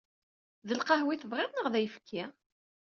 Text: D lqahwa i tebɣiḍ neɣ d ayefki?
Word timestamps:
D 0.67 0.69
lqahwa 0.79 1.11
i 1.13 1.17
tebɣiḍ 1.21 1.49
neɣ 1.53 1.67
d 1.73 1.75
ayefki? 1.79 2.23